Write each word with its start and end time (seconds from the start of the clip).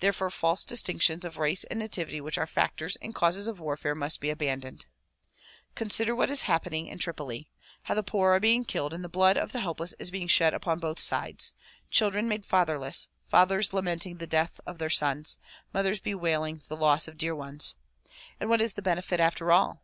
Therefore 0.00 0.28
false 0.28 0.62
distinctions 0.62 1.24
of 1.24 1.38
race 1.38 1.64
and 1.64 1.78
nativity 1.78 2.20
which 2.20 2.36
are 2.36 2.46
factors 2.46 2.96
and 2.96 3.14
causes 3.14 3.46
of 3.48 3.58
warfare 3.60 3.94
must 3.94 4.20
be 4.20 4.28
abandoned. 4.28 4.84
Consider 5.74 6.14
what 6.14 6.28
is 6.28 6.42
happening 6.42 6.86
in 6.86 6.98
Tripoli; 6.98 7.48
how 7.84 7.94
the 7.94 8.02
poor 8.02 8.32
are 8.34 8.40
being 8.40 8.66
killed 8.66 8.92
and 8.92 9.02
the 9.02 9.08
blood 9.08 9.38
of 9.38 9.52
the 9.52 9.60
helpless 9.60 9.94
is 9.98 10.10
being 10.10 10.28
shed 10.28 10.52
upon 10.52 10.80
both 10.80 11.00
sides; 11.00 11.54
children 11.90 12.28
made 12.28 12.44
fatherless, 12.44 13.08
fathers 13.26 13.72
lamenting 13.72 14.18
the 14.18 14.26
death 14.26 14.60
of 14.66 14.76
their 14.76 14.90
sons, 14.90 15.38
DISCOURSES 15.72 16.00
DELIVERED 16.00 16.06
IN 16.06 16.12
NEW 16.12 16.22
YORK 16.22 16.30
115 16.68 16.68
mothers 16.68 16.68
bewailing 16.68 16.68
the 16.68 16.76
loss 16.76 17.08
of 17.08 17.16
dear 17.16 17.34
ones. 17.34 17.74
And 18.38 18.50
what 18.50 18.60
is 18.60 18.74
the 18.74 18.82
benefit 18.82 19.18
after 19.18 19.50
all? 19.50 19.80